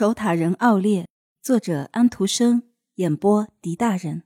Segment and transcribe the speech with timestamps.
[0.00, 1.06] 守塔人奥列，
[1.42, 2.62] 作者安徒生，
[2.94, 4.22] 演播狄大人。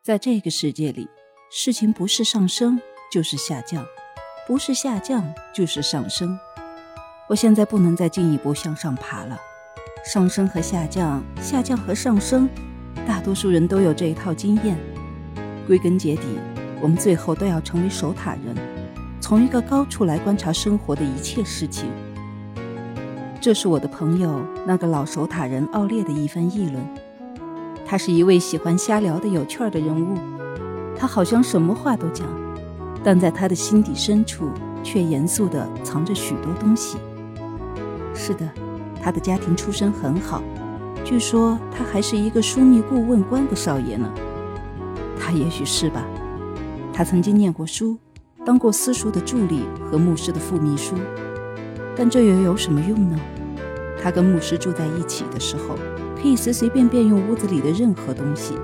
[0.00, 1.08] 在这个世界里，
[1.50, 3.84] 事情不是上升就是下降，
[4.46, 6.38] 不是下降就是上升。
[7.28, 9.36] 我现在不能再进一步向上爬了。
[10.04, 12.48] 上升和下降，下降和上升，
[13.08, 14.78] 大多数人都有这一套经验。
[15.66, 16.38] 归根结底，
[16.80, 18.54] 我们最后都要成为守塔人，
[19.20, 21.90] 从一个高处来观察生活的一切事情。
[23.48, 26.86] 这是我的朋友那个老守塔人奥列的一番议论。
[27.86, 30.18] 他是一位喜欢瞎聊的有趣儿的人物，
[30.94, 32.28] 他好像什么话都讲，
[33.02, 34.50] 但在他的心底深处
[34.84, 36.98] 却严肃地藏着许多东西。
[38.14, 38.46] 是的，
[39.02, 40.42] 他的家庭出身很好，
[41.02, 44.12] 据说他还是一个枢密顾问官的少爷呢。
[45.18, 46.04] 他也许是吧。
[46.92, 47.96] 他曾经念过书，
[48.44, 50.94] 当过私塾的助理和牧师的副秘书。
[51.96, 53.18] 但这又有什么用呢？
[54.02, 55.76] 他跟牧师住在一起的时候，
[56.20, 58.54] 可以随随便便用屋子里的任何东西。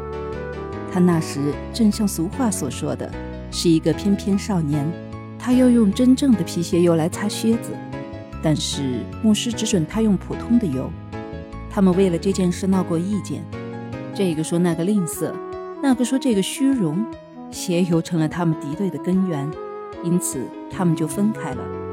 [0.92, 3.10] 他那时正像俗话所说的，
[3.50, 4.90] 是一个翩翩少年。
[5.38, 7.72] 他要用真正的皮鞋油来擦靴子，
[8.42, 10.90] 但是牧师只准他用普通的油。
[11.68, 13.42] 他们为了这件事闹过意见，
[14.14, 15.30] 这个说那个吝啬，
[15.82, 17.04] 那个说这个虚荣，
[17.50, 19.50] 鞋油成了他们敌对的根源，
[20.02, 21.83] 因此他们就分开了。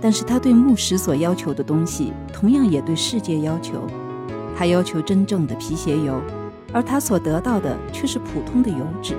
[0.00, 3.86] 但是他对牧师所要求的东西，同样也对世界要求。
[4.56, 6.20] 他要求真正的皮鞋油，
[6.72, 9.14] 而他所得到的却是普通的油脂。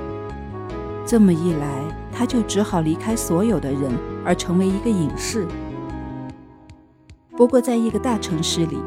[1.06, 3.92] 这么一来，他就只好离开所有的人，
[4.24, 5.48] 而成为一个隐士。
[7.36, 8.78] 不过，在一个大城市里，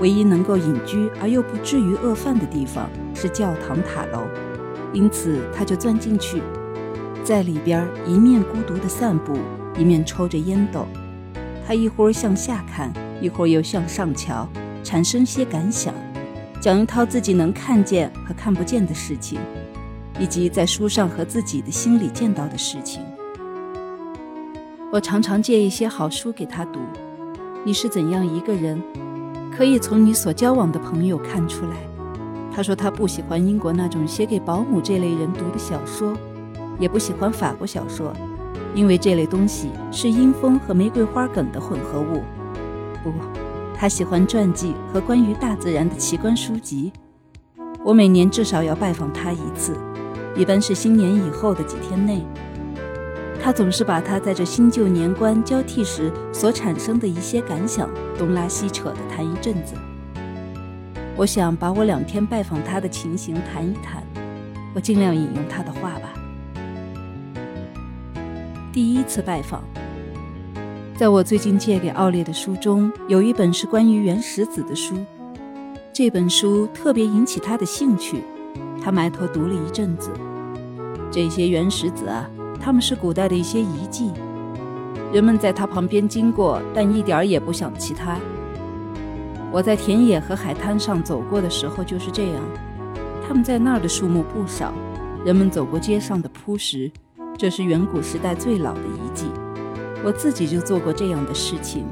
[0.00, 4.22] 唯一能够隐居而又不至于饿饭的地方是教堂塔楼，
[4.92, 6.40] 因此他就钻进去，
[7.24, 9.36] 在里边一面孤独地散步，
[9.76, 10.86] 一面抽着烟斗。
[11.66, 14.48] 他一会儿向下看，一会儿又向上瞧，
[14.84, 15.92] 产生些感想，
[16.60, 19.40] 讲一套自己能看见和看不见的事情，
[20.20, 23.02] 以及在书上和自己的心里见到的事情。
[24.92, 26.78] 我常常借一些好书给他读。
[27.64, 28.80] 你是怎样一个人，
[29.50, 31.76] 可以从你所交往的朋友看出来。
[32.54, 36.16] 他说他不喜欢英国那种写给保姆这类人读的小说，
[36.78, 38.14] 也不喜欢法国小说。
[38.76, 42.22] 因为这类东西是阴风和玫瑰花梗的混合物。
[43.02, 43.10] 不，
[43.74, 46.92] 他喜欢传记和关于大自然的奇观书籍。
[47.82, 49.74] 我每年至少要拜访他一次，
[50.36, 52.22] 一般是新年以后的几天内。
[53.40, 57.88] 他总是把他在这新旧年关交替时所产生的一些感想
[58.18, 59.74] 东拉西扯地谈一阵子。
[61.16, 64.02] 我想把我两天拜访他的情形谈一谈。
[64.74, 66.12] 我尽量引用他的话吧。
[68.76, 69.64] 第一次拜访，
[70.98, 74.94] 在我最近借给奥列的书中，有一本是关于原始子的书。
[75.94, 78.22] 这本书特别引起他的兴趣，
[78.84, 80.10] 他埋头读了一阵子。
[81.10, 82.28] 这些原始子啊，
[82.60, 84.10] 他们是古代的一些遗迹。
[85.10, 88.18] 人们在他旁边经过，但一点儿也不想其他。
[89.50, 92.42] 我在田野和海滩上走过的时候就是这样。
[93.26, 94.70] 他们在那儿的树木不少。
[95.24, 96.92] 人们走过街上的铺石。
[97.38, 99.26] 这是远古时代最老的遗迹，
[100.02, 101.84] 我自己就做过这样的事情。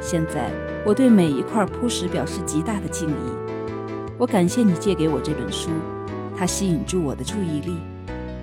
[0.00, 0.50] 现在
[0.86, 3.12] 我对每一块铺石表示极大的敬意。
[4.16, 5.68] 我感谢你借给我这本书，
[6.34, 7.76] 它吸引住我的注意力，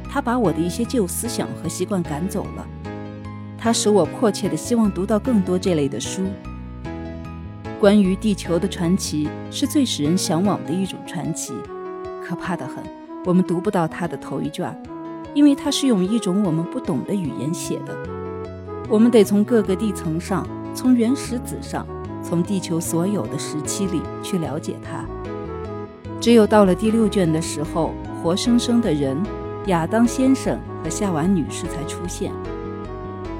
[0.07, 2.67] 它把我的一些旧思想和习惯赶走了，
[3.57, 6.21] 它使我迫切的希望读到更多这类的书。
[7.79, 11.53] 关于地球的传奇是最使人向往的一种传奇，
[12.23, 12.83] 可怕的很，
[13.25, 14.79] 我们读不到它的头一卷。
[15.35, 17.95] 因为它是用一种我们不懂的语言写的，
[18.89, 21.85] 我们得从各个地层上，从原始子上，
[22.23, 25.05] 从地球所有的时期里去了解它。
[26.21, 27.93] 只有到了第六卷的时候，
[28.23, 29.21] 活生生的人
[29.67, 32.31] 亚当先生和夏娃女士才出现。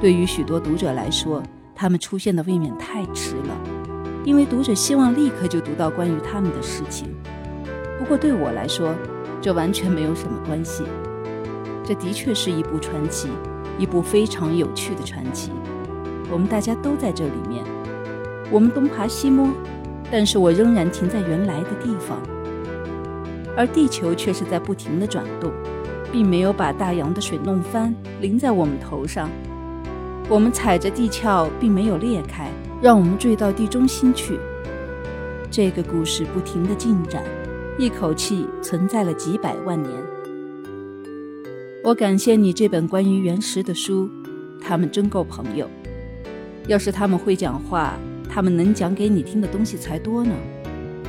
[0.01, 1.41] 对于许多读者来说，
[1.73, 3.57] 他们出现的未免太迟了，
[4.25, 7.07] 因为读者希望立刻就读到关于他们的事情。
[7.97, 8.93] 不过对我来说，
[9.41, 10.83] 这完全没有什么关系。
[11.85, 13.29] 这的确是一部传奇，
[13.77, 15.51] 一部非常有趣的传奇。
[16.31, 17.63] 我们大家都在这里面，
[18.51, 19.49] 我们东爬西摸，
[20.11, 22.19] 但是我仍然停在原来的地方，
[23.55, 25.51] 而地球却是在不停地转动，
[26.11, 29.29] 并没有把大洋的水弄翻，淋在我们头上。
[30.27, 32.49] 我们踩着地壳，并没有裂开，
[32.81, 34.39] 让我们坠到地中心去。
[35.51, 37.23] 这个故事不停地进展，
[37.77, 40.14] 一口气存在了几百万年。
[41.85, 44.09] 我感谢你这本关于原石的书，
[44.59, 45.69] 他们真够朋友。
[46.65, 47.93] 要是他们会讲话，
[48.27, 50.31] 他们能讲给你听的东西才多呢。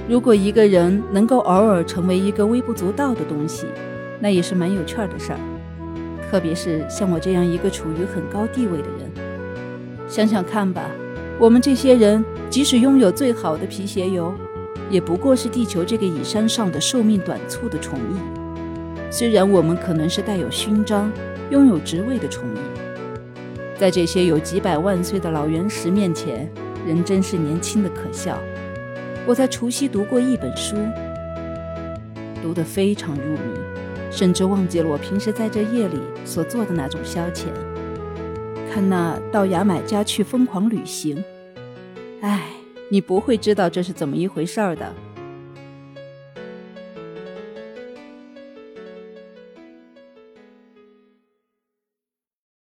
[0.06, 3.64] 如果一个人能够偶尔成为一个微不足道的东西，
[4.20, 5.40] 那也是蛮有趣儿的事儿。
[6.30, 9.10] 特别是像我这样一个处于很高地位的人，
[10.06, 10.90] 想想看吧，
[11.40, 14.34] 我们这些人即使拥有最好的皮鞋油，
[14.90, 18.35] 也不过是地球这个蚁山上的寿命短促的虫蚁。
[19.18, 21.10] 虽然我们可能是带有勋章、
[21.48, 22.58] 拥有职位的虫蚁，
[23.74, 26.46] 在这些有几百万岁的老原石面前，
[26.86, 28.38] 人真是年轻的可笑。
[29.26, 30.76] 我在除夕读过一本书，
[32.42, 33.38] 读得非常入迷。
[34.10, 37.46] 甚至忘记了我平时在这夜里所做的那种消遣，
[38.70, 41.24] 看那到牙买加去疯狂旅行。
[42.20, 42.48] 唉，
[42.90, 44.92] 你不会知道这是怎么一回事儿的。